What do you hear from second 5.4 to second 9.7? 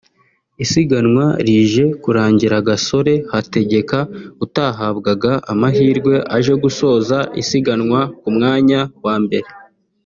amahirwe aje gusoza isiganwa ku mwanya wa mbere